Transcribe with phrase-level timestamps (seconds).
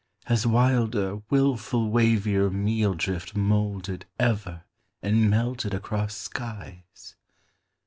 [0.25, 4.63] has wilder, wilful wavier Meal drift moulded ever
[5.03, 7.13] and melted across skies?